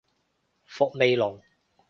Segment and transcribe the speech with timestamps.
[0.65, 1.39] 伏味濃